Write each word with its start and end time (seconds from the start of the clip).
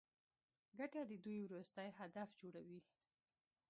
ګټه 0.77 1.01
د 1.09 1.11
دوی 1.23 1.39
وروستی 1.45 1.89
هدف 1.99 2.29
جوړوي 2.41 2.79